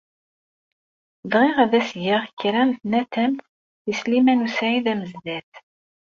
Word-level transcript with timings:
Bɣiɣ 1.31 1.55
ad 1.63 1.73
s-geɣ 1.87 2.23
kra 2.39 2.63
n 2.69 2.71
tnatamt 2.79 3.45
i 3.91 3.93
Sliman 3.99 4.45
u 4.45 4.49
Saɛid 4.55 4.85
Amezdat. 4.91 5.51